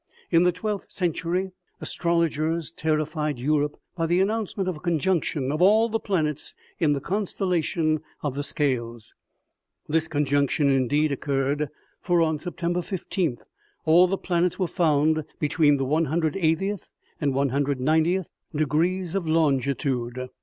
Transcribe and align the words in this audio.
In 0.31 0.41
the 0.45 0.51
twelfth 0.51 0.91
century 0.91 1.51
astrologers 1.79 2.71
terrified 2.71 3.37
Europe 3.37 3.77
by 3.95 4.07
the 4.07 4.19
announcement 4.19 4.67
of 4.67 4.77
a 4.77 4.79
conjunction 4.79 5.51
of 5.51 5.61
all 5.61 5.89
the 5.89 5.99
planets 5.99 6.55
in 6.79 6.93
the 6.93 6.99
constellation 6.99 7.99
of 8.23 8.33
the 8.33 8.41
scales. 8.41 9.13
This 9.87 10.07
conjunction 10.07 10.71
indeed, 10.71 11.11
occurred, 11.11 11.69
for 11.99 12.19
on 12.19 12.39
September 12.39 12.79
i5th 12.79 13.41
all 13.85 14.07
the 14.07 14.17
planets 14.17 14.57
were 14.57 14.65
found 14.65 15.23
between 15.39 15.77
the 15.77 15.85
iSoth 15.85 16.11
and 17.21 17.35
iQOth 17.35 18.25
de 18.55 18.65
grees 18.65 19.13
of 19.13 19.29
longitude. 19.29 20.29